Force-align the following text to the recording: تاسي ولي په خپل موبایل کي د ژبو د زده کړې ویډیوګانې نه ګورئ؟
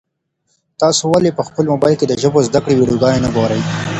تاسي 0.79 1.03
ولي 1.13 1.31
په 1.37 1.43
خپل 1.47 1.63
موبایل 1.73 1.95
کي 1.99 2.05
د 2.07 2.13
ژبو 2.21 2.39
د 2.41 2.45
زده 2.49 2.59
کړې 2.63 2.75
ویډیوګانې 2.77 3.19
نه 3.25 3.29
ګورئ؟ 3.35 3.61